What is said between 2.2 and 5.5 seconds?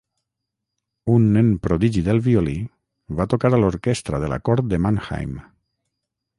violí, va tocar a l'orquestra de la cort de Mannheim.